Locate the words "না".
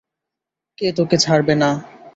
1.61-1.69